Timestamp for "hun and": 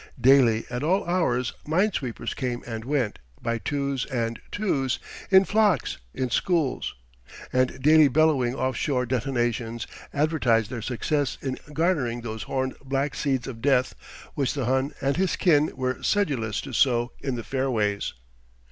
14.65-15.17